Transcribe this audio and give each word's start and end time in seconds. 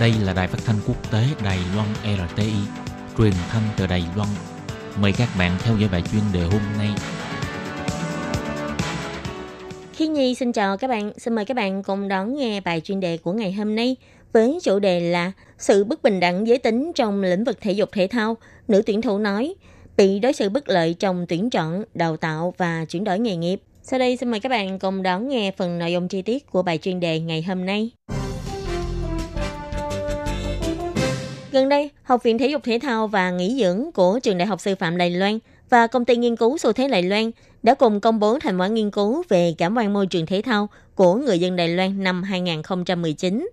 Đây 0.00 0.12
là 0.24 0.32
đài 0.32 0.48
phát 0.48 0.58
thanh 0.64 0.76
quốc 0.86 1.12
tế 1.12 1.24
Đài 1.44 1.58
Loan 1.74 1.88
RTI, 2.28 2.52
truyền 3.18 3.32
thanh 3.48 3.62
từ 3.76 3.86
Đài 3.86 4.04
Loan. 4.16 4.28
Mời 5.00 5.12
các 5.12 5.28
bạn 5.38 5.56
theo 5.62 5.76
dõi 5.76 5.88
bài 5.92 6.02
chuyên 6.12 6.22
đề 6.32 6.40
hôm 6.40 6.60
nay. 6.78 6.88
Khi 9.92 10.08
Nhi 10.08 10.34
xin 10.34 10.52
chào 10.52 10.76
các 10.76 10.88
bạn, 10.88 11.12
xin 11.18 11.34
mời 11.34 11.44
các 11.44 11.56
bạn 11.56 11.82
cùng 11.82 12.08
đón 12.08 12.36
nghe 12.36 12.60
bài 12.60 12.80
chuyên 12.80 13.00
đề 13.00 13.16
của 13.16 13.32
ngày 13.32 13.52
hôm 13.52 13.74
nay 13.74 13.96
với 14.32 14.58
chủ 14.62 14.78
đề 14.78 15.00
là 15.00 15.32
sự 15.58 15.84
bất 15.84 16.02
bình 16.02 16.20
đẳng 16.20 16.46
giới 16.46 16.58
tính 16.58 16.92
trong 16.94 17.22
lĩnh 17.22 17.44
vực 17.44 17.58
thể 17.60 17.72
dục 17.72 17.88
thể 17.92 18.06
thao. 18.06 18.36
Nữ 18.68 18.82
tuyển 18.86 19.02
thủ 19.02 19.18
nói 19.18 19.54
bị 19.96 20.18
đối 20.18 20.32
xử 20.32 20.48
bất 20.48 20.68
lợi 20.68 20.94
trong 20.98 21.26
tuyển 21.28 21.50
chọn, 21.50 21.84
đào 21.94 22.16
tạo 22.16 22.54
và 22.58 22.84
chuyển 22.84 23.04
đổi 23.04 23.18
nghề 23.18 23.36
nghiệp. 23.36 23.62
Sau 23.82 23.98
đây 23.98 24.16
xin 24.16 24.30
mời 24.30 24.40
các 24.40 24.48
bạn 24.48 24.78
cùng 24.78 25.02
đón 25.02 25.28
nghe 25.28 25.50
phần 25.56 25.78
nội 25.78 25.92
dung 25.92 26.08
chi 26.08 26.22
tiết 26.22 26.50
của 26.50 26.62
bài 26.62 26.78
chuyên 26.78 27.00
đề 27.00 27.20
ngày 27.20 27.42
hôm 27.42 27.66
nay. 27.66 27.90
Gần 31.52 31.68
đây, 31.68 31.90
Học 32.02 32.22
viện 32.22 32.38
Thể 32.38 32.48
dục 32.48 32.62
Thể 32.64 32.78
thao 32.82 33.06
và 33.06 33.30
Nghỉ 33.30 33.56
dưỡng 33.60 33.92
của 33.94 34.18
Trường 34.22 34.38
Đại 34.38 34.46
học 34.46 34.60
Sư 34.60 34.74
phạm 34.74 34.96
Đài 34.96 35.10
Loan 35.10 35.38
và 35.70 35.86
Công 35.86 36.04
ty 36.04 36.16
Nghiên 36.16 36.36
cứu 36.36 36.58
Xu 36.58 36.72
thế 36.72 36.88
Đài 36.88 37.02
Loan 37.02 37.30
đã 37.62 37.74
cùng 37.74 38.00
công 38.00 38.20
bố 38.20 38.38
thành 38.38 38.60
quả 38.60 38.66
nghiên 38.66 38.90
cứu 38.90 39.22
về 39.28 39.54
cảm 39.58 39.76
quan 39.76 39.92
môi 39.92 40.06
trường 40.06 40.26
thể 40.26 40.42
thao 40.42 40.68
của 40.94 41.14
người 41.14 41.38
dân 41.38 41.56
Đài 41.56 41.68
Loan 41.68 42.04
năm 42.04 42.22
2019. 42.22 43.48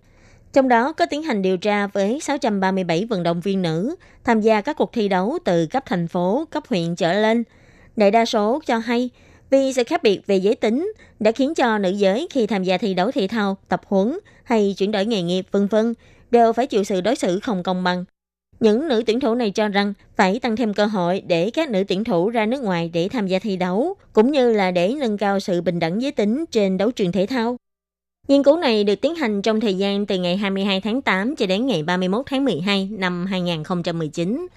Trong 0.54 0.68
đó 0.68 0.94
có 0.94 1.06
tiến 1.06 1.23
hành 1.23 1.42
điều 1.42 1.58
tra 1.58 1.88
với 1.88 2.20
637 2.20 3.06
vận 3.06 3.23
động 3.23 3.42
viên 3.42 3.62
nữ 3.62 3.96
tham 4.23 4.42
gia 4.42 4.62
các 4.62 4.78
cuộc 4.78 4.94
thi 4.94 5.08
đấu 5.08 5.38
từ 5.45 5.66
cấp 5.66 5.84
thành 5.86 6.08
phố, 6.08 6.45
cấp 6.52 6.64
huyện 6.70 6.95
trở 6.95 7.14
lên. 7.14 7.44
Đại 7.95 8.12
đa 8.12 8.26
số 8.26 8.59
cho 8.66 8.78
hay 8.78 9.09
vì 9.50 9.73
sự 9.73 9.84
khác 9.84 10.04
biệt 10.04 10.22
về 10.28 10.38
giới 10.38 10.56
tính 10.56 10.94
đã 11.20 11.32
khiến 11.32 11.56
cho 11.56 11.78
nữ 11.78 11.90
giới 11.90 12.28
khi 12.30 12.48
tham 12.48 12.64
gia 12.64 12.78
thi 12.78 12.94
đấu 12.94 13.12
thể 13.12 13.28
thao, 13.28 13.58
tập 13.68 13.82
huấn 13.86 14.20
hay 14.44 14.76
chuyển 14.78 14.92
đổi 14.92 15.06
nghề 15.06 15.22
nghiệp 15.22 15.45
vân 15.52 15.68
vân 15.68 15.94
đều 16.31 16.54
phải 16.54 16.67
chịu 16.67 16.84
sự 16.84 17.02
đối 17.02 17.16
xử 17.16 17.40
không 17.40 17.63
công 17.63 17.84
bằng. 17.84 18.05
Những 18.59 18.88
nữ 18.88 19.04
tuyển 19.08 19.20
thủ 19.20 19.36
này 19.36 19.52
cho 19.52 19.67
rằng 19.67 19.94
phải 20.16 20.39
tăng 20.39 20.56
thêm 20.56 20.73
cơ 20.73 20.86
hội 20.86 21.22
để 21.28 21.50
các 21.50 21.70
nữ 21.70 21.83
tuyển 21.88 22.03
thủ 22.03 22.30
ra 22.30 22.45
nước 22.45 22.61
ngoài 22.61 22.89
để 22.94 23.09
tham 23.09 23.28
gia 23.28 23.39
thi 23.39 23.56
đấu, 23.56 23.95
cũng 24.14 24.31
như 24.31 24.53
là 24.53 24.72
để 24.72 24.95
nâng 25.00 25.17
cao 25.17 25.39
sự 25.39 25.61
bình 25.61 25.80
đẳng 25.80 26.02
giới 26.02 26.11
tính 26.11 26.45
trên 26.52 26.78
đấu 26.78 26.92
trường 26.92 27.11
thể 27.11 27.25
thao. 27.25 27.58
Nghiên 28.28 28.44
cứu 28.44 28.58
này 28.58 28.83
được 28.83 29.02
tiến 29.02 29.16
hành 29.16 29.42
trong 29.42 29.59
thời 29.59 29.73
gian 29.73 30.05
từ 30.05 30.17
ngày 30.17 30.38
22 30.38 30.81
tháng 30.81 31.02
8 31.02 31.36
cho 31.36 31.45
đến 31.45 31.66
ngày 31.66 31.83
31 31.83 32.25
tháng 32.25 32.45
12 32.45 32.89
năm 32.92 33.25
2019. 33.25 34.48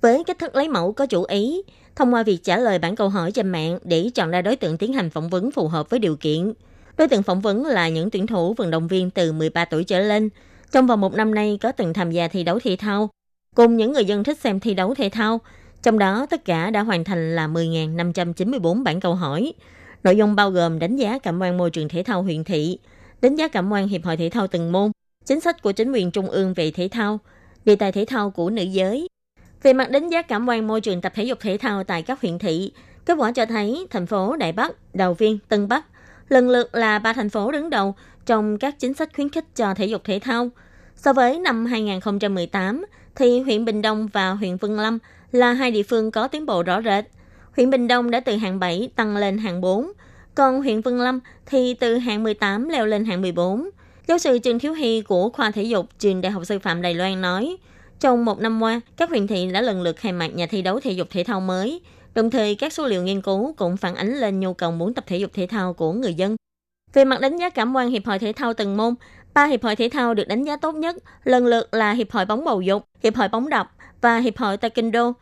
Với 0.00 0.24
cách 0.24 0.38
thức 0.38 0.54
lấy 0.54 0.68
mẫu 0.68 0.92
có 0.92 1.06
chủ 1.06 1.24
ý, 1.24 1.62
thông 1.96 2.14
qua 2.14 2.22
việc 2.22 2.38
trả 2.42 2.56
lời 2.56 2.78
bản 2.78 2.96
câu 2.96 3.08
hỏi 3.08 3.32
trên 3.32 3.48
mạng 3.48 3.78
để 3.84 4.10
chọn 4.14 4.30
ra 4.30 4.42
đối 4.42 4.56
tượng 4.56 4.78
tiến 4.78 4.92
hành 4.92 5.10
phỏng 5.10 5.28
vấn 5.28 5.50
phù 5.50 5.68
hợp 5.68 5.90
với 5.90 6.00
điều 6.00 6.16
kiện. 6.16 6.52
Đối 6.96 7.08
tượng 7.08 7.22
phỏng 7.22 7.40
vấn 7.40 7.66
là 7.66 7.88
những 7.88 8.10
tuyển 8.10 8.26
thủ 8.26 8.54
vận 8.54 8.70
động 8.70 8.88
viên 8.88 9.10
từ 9.10 9.32
13 9.32 9.64
tuổi 9.64 9.84
trở 9.84 10.00
lên, 10.00 10.28
trong 10.72 10.86
vòng 10.86 11.00
một 11.00 11.14
năm 11.14 11.34
nay 11.34 11.58
có 11.62 11.72
từng 11.72 11.94
tham 11.94 12.10
gia 12.10 12.28
thi 12.28 12.44
đấu 12.44 12.58
thể 12.64 12.76
thao, 12.76 13.10
cùng 13.56 13.76
những 13.76 13.92
người 13.92 14.04
dân 14.04 14.24
thích 14.24 14.38
xem 14.38 14.60
thi 14.60 14.74
đấu 14.74 14.94
thể 14.94 15.08
thao, 15.08 15.40
trong 15.82 15.98
đó 15.98 16.26
tất 16.30 16.44
cả 16.44 16.70
đã 16.70 16.82
hoàn 16.82 17.04
thành 17.04 17.36
là 17.36 17.48
10.594 17.48 18.82
bản 18.82 19.00
câu 19.00 19.14
hỏi. 19.14 19.52
Nội 20.04 20.16
dung 20.16 20.34
bao 20.34 20.50
gồm 20.50 20.78
đánh 20.78 20.96
giá 20.96 21.18
cảm 21.18 21.38
quan 21.40 21.58
môi 21.58 21.70
trường 21.70 21.88
thể 21.88 22.02
thao 22.02 22.22
huyện 22.22 22.44
thị, 22.44 22.78
đánh 23.22 23.36
giá 23.36 23.48
cảm 23.48 23.70
quan 23.72 23.88
hiệp 23.88 24.04
hội 24.04 24.16
thể 24.16 24.28
thao 24.28 24.46
từng 24.46 24.72
môn, 24.72 24.90
chính 25.24 25.40
sách 25.40 25.62
của 25.62 25.72
chính 25.72 25.92
quyền 25.92 26.10
trung 26.10 26.30
ương 26.30 26.54
về 26.54 26.70
thể 26.70 26.88
thao, 26.92 27.18
đề 27.64 27.76
tài 27.76 27.92
thể 27.92 28.04
thao 28.04 28.30
của 28.30 28.50
nữ 28.50 28.62
giới. 28.62 29.08
Về 29.62 29.72
mặt 29.72 29.90
đánh 29.90 30.08
giá 30.08 30.22
cảm 30.22 30.48
quan 30.48 30.66
môi 30.66 30.80
trường 30.80 31.00
tập 31.00 31.12
thể 31.14 31.24
dục 31.24 31.38
thể 31.40 31.58
thao 31.58 31.84
tại 31.84 32.02
các 32.02 32.20
huyện 32.20 32.38
thị, 32.38 32.72
kết 33.06 33.14
quả 33.14 33.32
cho 33.32 33.46
thấy 33.46 33.86
thành 33.90 34.06
phố 34.06 34.36
Đại 34.36 34.52
Bắc, 34.52 34.94
Đào 34.94 35.14
Viên, 35.14 35.38
Tân 35.48 35.68
Bắc 35.68 35.84
lần 36.32 36.50
lượt 36.50 36.74
là 36.74 36.98
ba 36.98 37.12
thành 37.12 37.30
phố 37.30 37.50
đứng 37.50 37.70
đầu 37.70 37.94
trong 38.26 38.58
các 38.58 38.78
chính 38.78 38.94
sách 38.94 39.10
khuyến 39.14 39.28
khích 39.28 39.44
cho 39.56 39.74
thể 39.74 39.86
dục 39.86 40.04
thể 40.04 40.18
thao. 40.18 40.50
So 40.96 41.12
với 41.12 41.38
năm 41.38 41.66
2018, 41.66 42.84
thì 43.14 43.40
huyện 43.40 43.64
Bình 43.64 43.82
Đông 43.82 44.08
và 44.12 44.30
huyện 44.30 44.56
Vân 44.56 44.76
Lâm 44.76 44.98
là 45.32 45.52
hai 45.52 45.70
địa 45.70 45.82
phương 45.82 46.10
có 46.10 46.28
tiến 46.28 46.46
bộ 46.46 46.62
rõ 46.62 46.82
rệt. 46.82 47.04
Huyện 47.56 47.70
Bình 47.70 47.88
Đông 47.88 48.10
đã 48.10 48.20
từ 48.20 48.36
hạng 48.36 48.58
7 48.58 48.90
tăng 48.96 49.16
lên 49.16 49.38
hạng 49.38 49.60
4, 49.60 49.92
còn 50.34 50.62
huyện 50.62 50.80
Vân 50.80 50.98
Lâm 50.98 51.20
thì 51.46 51.74
từ 51.74 51.98
hạng 51.98 52.22
18 52.22 52.68
leo 52.68 52.86
lên 52.86 53.04
hạng 53.04 53.20
14. 53.20 53.68
Giáo 54.06 54.18
sư 54.18 54.38
Trương 54.38 54.58
Thiếu 54.58 54.72
Hy 54.72 55.02
của 55.02 55.28
khoa 55.28 55.50
thể 55.50 55.62
dục 55.62 55.86
trường 55.98 56.20
Đại 56.20 56.32
học 56.32 56.46
Sư 56.46 56.58
phạm 56.58 56.82
Đài 56.82 56.94
Loan 56.94 57.20
nói, 57.20 57.56
trong 58.00 58.24
một 58.24 58.40
năm 58.40 58.62
qua, 58.62 58.80
các 58.96 59.08
huyện 59.08 59.26
thị 59.26 59.50
đã 59.52 59.60
lần 59.60 59.82
lượt 59.82 59.96
khai 59.96 60.12
mạc 60.12 60.34
nhà 60.34 60.46
thi 60.46 60.62
đấu 60.62 60.80
thể 60.80 60.92
dục 60.92 61.08
thể 61.10 61.24
thao 61.24 61.40
mới, 61.40 61.80
đồng 62.14 62.30
thời 62.30 62.54
các 62.54 62.72
số 62.72 62.86
liệu 62.86 63.02
nghiên 63.02 63.20
cứu 63.20 63.54
cũng 63.56 63.76
phản 63.76 63.94
ánh 63.94 64.14
lên 64.14 64.40
nhu 64.40 64.54
cầu 64.54 64.72
muốn 64.72 64.94
tập 64.94 65.04
thể 65.06 65.16
dục 65.16 65.30
thể 65.34 65.46
thao 65.46 65.72
của 65.72 65.92
người 65.92 66.14
dân. 66.14 66.36
Về 66.92 67.04
mặt 67.04 67.20
đánh 67.20 67.36
giá 67.36 67.50
cảm 67.50 67.76
quan 67.76 67.90
hiệp 67.90 68.06
hội 68.06 68.18
thể 68.18 68.32
thao 68.32 68.54
từng 68.54 68.76
môn, 68.76 68.94
ba 69.34 69.44
hiệp 69.44 69.62
hội 69.62 69.76
thể 69.76 69.88
thao 69.92 70.14
được 70.14 70.28
đánh 70.28 70.44
giá 70.44 70.56
tốt 70.56 70.74
nhất 70.74 70.96
lần 71.24 71.46
lượt 71.46 71.74
là 71.74 71.92
hiệp 71.92 72.10
hội 72.10 72.24
bóng 72.24 72.44
bầu 72.44 72.60
dục, 72.60 72.84
hiệp 73.02 73.16
hội 73.16 73.28
bóng 73.28 73.48
đập 73.48 73.70
và 74.00 74.18
hiệp 74.18 74.36
hội 74.36 74.56
taekwondo. 74.56 75.12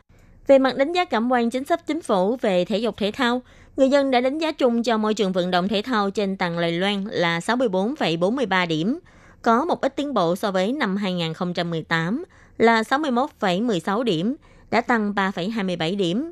Về 0.47 0.59
mặt 0.59 0.77
đánh 0.77 0.93
giá 0.93 1.05
cảm 1.05 1.31
quan 1.31 1.49
chính 1.49 1.65
sách 1.65 1.87
chính 1.87 2.01
phủ 2.01 2.35
về 2.41 2.65
thể 2.65 2.77
dục 2.77 2.97
thể 2.97 3.11
thao, 3.11 3.41
người 3.77 3.89
dân 3.89 4.11
đã 4.11 4.21
đánh 4.21 4.37
giá 4.37 4.51
chung 4.51 4.83
cho 4.83 4.97
môi 4.97 5.13
trường 5.13 5.31
vận 5.31 5.51
động 5.51 5.67
thể 5.67 5.81
thao 5.81 6.09
trên 6.09 6.37
toàn 6.37 6.59
Lài 6.59 6.71
Loan 6.71 7.03
là 7.03 7.39
64,43 7.39 8.67
điểm, 8.67 8.99
có 9.41 9.65
một 9.65 9.81
ít 9.81 9.95
tiến 9.95 10.13
bộ 10.13 10.35
so 10.35 10.51
với 10.51 10.73
năm 10.73 10.95
2018 10.95 12.23
là 12.57 12.81
61,16 12.81 14.03
điểm, 14.03 14.35
đã 14.71 14.81
tăng 14.81 15.13
3,27 15.13 15.97
điểm. 15.97 16.31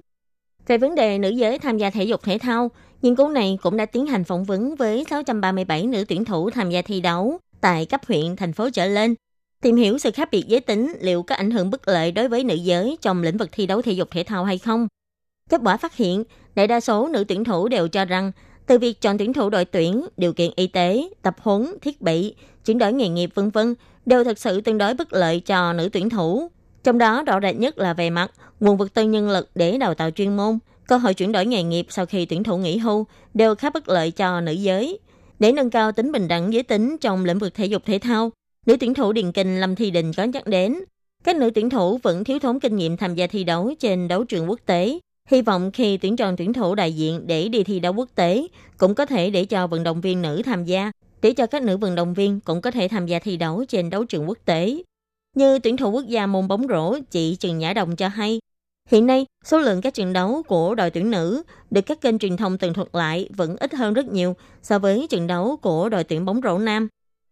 Về 0.70 0.78
vấn 0.78 0.96
đề 0.96 1.18
nữ 1.18 1.30
giới 1.30 1.60
tham 1.60 1.78
gia 1.78 1.90
thể 1.90 2.04
dục 2.04 2.24
thể 2.24 2.38
thao, 2.38 2.72
nghiên 3.02 3.16
cứu 3.16 3.30
này 3.30 3.58
cũng 3.62 3.78
đã 3.78 3.86
tiến 3.86 4.06
hành 4.06 4.24
phỏng 4.24 4.44
vấn 4.44 4.76
với 4.76 5.06
637 5.10 5.88
nữ 5.88 6.06
tuyển 6.08 6.26
thủ 6.26 6.50
tham 6.50 6.70
gia 6.70 6.82
thi 6.82 7.02
đấu 7.02 7.38
tại 7.62 7.86
cấp 7.86 8.02
huyện, 8.08 8.36
thành 8.36 8.54
phố 8.54 8.70
trở 8.70 8.86
lên, 8.86 9.16
tìm 9.62 9.76
hiểu 9.76 9.98
sự 9.98 10.12
khác 10.12 10.30
biệt 10.32 10.44
giới 10.48 10.60
tính 10.60 10.94
liệu 11.02 11.24
có 11.24 11.36
ảnh 11.36 11.52
hưởng 11.52 11.70
bất 11.70 11.88
lợi 11.88 12.12
đối 12.12 12.28
với 12.28 12.44
nữ 12.44 12.56
giới 12.56 12.98
trong 13.02 13.24
lĩnh 13.24 13.38
vực 13.38 13.50
thi 13.52 13.66
đấu 13.66 13.82
thể 13.82 13.92
dục 13.92 14.12
thể 14.12 14.24
thao 14.24 14.46
hay 14.46 14.58
không. 14.58 14.88
Kết 15.50 15.62
quả 15.64 15.78
phát 15.78 15.96
hiện, 15.96 16.24
đại 16.56 16.68
đa 16.68 16.80
số 16.80 17.08
nữ 17.08 17.24
tuyển 17.28 17.44
thủ 17.44 17.68
đều 17.68 17.88
cho 17.88 18.06
rằng 18.06 18.32
từ 18.68 18.78
việc 18.78 19.02
chọn 19.02 19.18
tuyển 19.18 19.34
thủ 19.34 19.50
đội 19.50 19.66
tuyển, 19.66 20.06
điều 20.18 20.34
kiện 20.34 20.52
y 20.56 20.68
tế, 20.68 21.10
tập 21.22 21.36
huấn, 21.42 21.74
thiết 21.82 22.02
bị, 22.02 22.36
chuyển 22.66 22.78
đổi 22.78 22.94
nghề 22.94 23.10
nghiệp 23.10 23.30
vân 23.36 23.50
vân 23.50 23.76
đều 24.06 24.24
thực 24.24 24.40
sự 24.40 24.62
tương 24.62 24.78
đối 24.78 24.94
bất 24.94 25.14
lợi 25.14 25.40
cho 25.40 25.74
nữ 25.74 25.90
tuyển 25.94 26.10
thủ. 26.10 26.50
Trong 26.84 26.98
đó 26.98 27.24
rõ 27.24 27.40
rệt 27.42 27.56
nhất 27.56 27.78
là 27.78 27.94
về 27.94 28.10
mặt 28.10 28.32
nguồn 28.60 28.78
vật 28.78 28.94
tư 28.94 29.04
nhân 29.04 29.30
lực 29.30 29.50
để 29.56 29.78
đào 29.78 29.94
tạo 29.94 30.12
chuyên 30.12 30.38
môn, 30.38 30.60
cơ 30.88 30.98
hội 30.98 31.14
chuyển 31.14 31.32
đổi 31.32 31.46
nghề 31.46 31.64
nghiệp 31.64 31.86
sau 31.90 32.06
khi 32.06 32.26
tuyển 32.26 32.44
thủ 32.44 32.58
nghỉ 32.58 32.78
hưu 32.78 33.06
đều 33.34 33.56
khá 33.56 33.70
bất 33.70 33.90
lợi 33.90 34.12
cho 34.12 34.42
nữ 34.42 34.52
giới. 34.52 35.00
Để 35.40 35.52
nâng 35.52 35.70
cao 35.70 35.92
tính 35.92 36.12
bình 36.12 36.28
đẳng 36.28 36.54
giới 36.54 36.64
tính 36.64 36.98
trong 37.02 37.26
lĩnh 37.26 37.40
vực 37.40 37.54
thể 37.54 37.66
dục 37.66 37.82
thể 37.86 38.00
thao, 38.00 38.32
nữ 38.66 38.78
tuyển 38.80 38.94
thủ 38.94 39.14
Điền 39.14 39.32
Kinh 39.32 39.60
Lâm 39.60 39.76
Thi 39.76 39.92
Đình 39.92 40.14
có 40.14 40.24
nhắc 40.24 40.48
đến, 40.48 40.76
các 41.24 41.36
nữ 41.36 41.50
tuyển 41.56 41.70
thủ 41.70 41.98
vẫn 41.98 42.24
thiếu 42.24 42.40
thốn 42.40 42.60
kinh 42.60 42.76
nghiệm 42.76 42.98
tham 42.98 43.16
gia 43.16 43.28
thi 43.28 43.44
đấu 43.44 43.74
trên 43.80 44.08
đấu 44.08 44.24
trường 44.24 44.50
quốc 44.50 44.60
tế. 44.66 45.00
Hy 45.30 45.42
vọng 45.42 45.72
khi 45.72 45.98
tuyển 45.98 46.16
chọn 46.16 46.38
tuyển 46.38 46.54
thủ 46.54 46.76
đại 46.76 46.94
diện 46.94 47.28
để 47.28 47.50
đi 47.50 47.64
thi 47.64 47.80
đấu 47.80 47.94
quốc 47.94 48.10
tế, 48.16 48.48
cũng 48.78 48.96
có 48.96 49.06
thể 49.06 49.30
để 49.30 49.46
cho 49.46 49.68
vận 49.68 49.84
động 49.84 50.02
viên 50.02 50.22
nữ 50.22 50.42
tham 50.46 50.66
gia, 50.66 50.92
để 51.22 51.34
cho 51.34 51.46
các 51.46 51.64
nữ 51.64 51.78
vận 51.78 51.96
động 51.96 52.14
viên 52.14 52.40
cũng 52.40 52.62
có 52.62 52.72
thể 52.72 52.88
tham 52.88 53.06
gia 53.06 53.20
thi 53.20 53.38
đấu 53.38 53.66
trên 53.68 53.90
đấu 53.90 54.04
trường 54.04 54.30
quốc 54.30 54.38
tế. 54.46 54.84
Như 55.40 55.60
tuyển 55.60 55.78
thủ 55.78 55.92
quốc 55.92 56.08
gia 56.08 56.28
môn 56.28 56.48
bóng 56.48 56.68
rổ, 56.70 56.96
chị 57.12 57.36
Trần 57.36 57.58
Nhã 57.58 57.74
Đồng 57.74 57.96
cho 57.96 58.08
hay, 58.08 58.40
hiện 58.90 59.06
nay 59.06 59.26
số 59.46 59.60
lượng 59.60 59.82
các 59.82 59.94
trận 59.94 60.14
đấu 60.14 60.44
của 60.48 60.76
đội 60.76 60.90
tuyển 60.90 61.12
nữ 61.12 61.44
được 61.72 61.82
các 61.82 62.02
kênh 62.02 62.20
truyền 62.20 62.38
thông 62.38 62.58
tường 62.58 62.74
thuật 62.74 62.88
lại 62.94 63.30
vẫn 63.36 63.56
ít 63.60 63.74
hơn 63.74 63.94
rất 63.94 64.08
nhiều 64.08 64.36
so 64.62 64.80
với 64.80 65.08
trận 65.10 65.28
đấu 65.28 65.58
của 65.58 65.90
đội 65.90 66.04
tuyển 66.04 66.26
bóng 66.26 66.42
rổ 66.44 66.58
nam. 66.58 66.88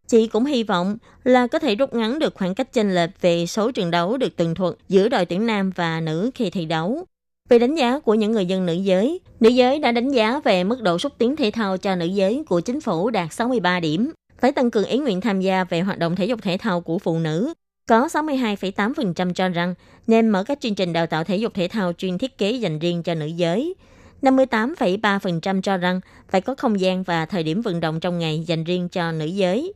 Chị 0.08 0.28
cũng 0.28 0.46
hy 0.46 0.64
vọng 0.64 0.98
là 1.24 1.48
có 1.48 1.60
thể 1.60 1.76
rút 1.76 1.94
ngắn 1.94 2.20
được 2.20 2.36
khoảng 2.36 2.56
cách 2.56 2.74
chênh 2.74 2.96
lệch 2.96 3.22
về 3.22 3.46
số 3.46 3.72
trận 3.72 3.92
đấu 3.92 4.18
được 4.18 4.36
tường 4.36 4.56
thuật 4.56 4.74
giữa 4.90 5.10
đội 5.10 5.26
tuyển 5.26 5.46
nam 5.46 5.72
và 5.76 6.02
nữ 6.02 6.32
khi 6.36 6.50
thi 6.50 6.66
đấu. 6.66 7.06
Về 7.50 7.60
đánh 7.60 7.76
giá 7.76 8.00
của 8.00 8.14
những 8.14 8.32
người 8.32 8.46
dân 8.46 8.66
nữ 8.66 8.74
giới, 8.74 9.20
nữ 9.40 9.50
giới 9.50 9.80
đã 9.80 9.92
đánh 9.92 10.10
giá 10.10 10.40
về 10.40 10.64
mức 10.64 10.82
độ 10.82 10.98
xúc 10.98 11.14
tiến 11.18 11.36
thể 11.36 11.52
thao 11.52 11.78
cho 11.78 11.96
nữ 11.96 12.06
giới 12.06 12.44
của 12.48 12.60
chính 12.60 12.82
phủ 12.82 13.10
đạt 13.10 13.34
63 13.34 13.80
điểm, 13.80 14.12
phải 14.40 14.52
tăng 14.52 14.72
cường 14.72 14.86
ý 14.86 14.98
nguyện 14.98 15.22
tham 15.22 15.42
gia 15.42 15.64
về 15.64 15.82
hoạt 15.82 16.00
động 16.00 16.16
thể 16.16 16.26
dục 16.26 16.40
thể 16.42 16.58
thao 16.58 16.82
của 16.82 17.00
phụ 17.00 17.20
nữ. 17.20 17.54
Có 17.88 18.08
62,8% 18.08 19.34
cho 19.34 19.50
rằng 19.50 19.74
nên 20.08 20.30
mở 20.30 20.44
các 20.44 20.60
chương 20.62 20.76
trình 20.76 20.94
đào 20.94 21.08
tạo 21.08 21.24
thể 21.24 21.38
dục 21.38 21.54
thể 21.54 21.68
thao 21.68 21.94
chuyên 21.94 22.18
thiết 22.18 22.38
kế 22.38 22.52
dành 22.52 22.80
riêng 22.80 23.04
cho 23.04 23.16
nữ 23.16 23.26
giới. 23.26 23.76
58,3% 24.22 25.62
cho 25.62 25.78
rằng 25.78 26.02
phải 26.30 26.42
có 26.42 26.56
không 26.58 26.80
gian 26.80 27.04
và 27.04 27.26
thời 27.26 27.44
điểm 27.44 27.62
vận 27.62 27.80
động 27.80 28.00
trong 28.00 28.20
ngày 28.20 28.44
dành 28.48 28.64
riêng 28.64 28.90
cho 28.90 29.12
nữ 29.12 29.26
giới. 29.26 29.74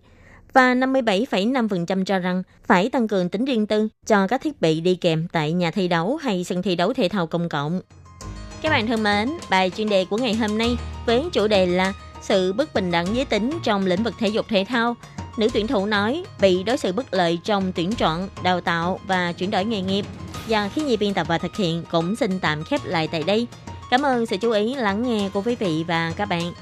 Và 0.53 0.75
57,5% 0.75 2.05
cho 2.05 2.19
rằng 2.19 2.43
phải 2.65 2.89
tăng 2.89 3.07
cường 3.07 3.29
tính 3.29 3.45
riêng 3.45 3.67
tư 3.67 3.87
cho 4.07 4.27
các 4.27 4.41
thiết 4.41 4.61
bị 4.61 4.81
đi 4.81 4.95
kèm 4.95 5.27
tại 5.31 5.51
nhà 5.51 5.71
thi 5.71 5.87
đấu 5.87 6.15
hay 6.15 6.43
sân 6.43 6.61
thi 6.61 6.75
đấu 6.75 6.93
thể 6.93 7.09
thao 7.09 7.27
công 7.27 7.49
cộng. 7.49 7.81
Các 8.61 8.69
bạn 8.69 8.87
thân 8.87 9.03
mến, 9.03 9.29
bài 9.49 9.71
chuyên 9.77 9.89
đề 9.89 10.05
của 10.05 10.17
ngày 10.17 10.33
hôm 10.33 10.57
nay 10.57 10.77
với 11.05 11.23
chủ 11.33 11.47
đề 11.47 11.65
là 11.65 11.93
sự 12.21 12.53
bất 12.53 12.73
bình 12.73 12.91
đẳng 12.91 13.15
giới 13.15 13.25
tính 13.25 13.51
trong 13.63 13.85
lĩnh 13.85 14.03
vực 14.03 14.13
thể 14.19 14.27
dục 14.27 14.45
thể 14.49 14.65
thao. 14.69 14.95
Nữ 15.37 15.47
tuyển 15.53 15.67
thủ 15.67 15.85
nói 15.85 16.23
bị 16.41 16.63
đối 16.63 16.77
xử 16.77 16.91
bất 16.91 17.13
lợi 17.13 17.39
trong 17.43 17.71
tuyển 17.71 17.91
chọn, 17.91 18.29
đào 18.43 18.61
tạo 18.61 18.99
và 19.07 19.31
chuyển 19.31 19.51
đổi 19.51 19.65
nghề 19.65 19.81
nghiệp. 19.81 20.05
Và 20.47 20.69
khi 20.69 20.81
nhi 20.81 20.97
biên 20.97 21.13
tập 21.13 21.27
và 21.29 21.37
thực 21.37 21.55
hiện 21.55 21.83
cũng 21.91 22.15
xin 22.15 22.39
tạm 22.39 22.63
khép 22.63 22.81
lại 22.85 23.07
tại 23.11 23.23
đây. 23.23 23.47
Cảm 23.89 24.01
ơn 24.01 24.25
sự 24.25 24.37
chú 24.37 24.51
ý 24.51 24.75
lắng 24.75 25.03
nghe 25.03 25.29
của 25.33 25.41
quý 25.41 25.55
vị 25.55 25.85
và 25.87 26.13
các 26.17 26.25
bạn. 26.25 26.53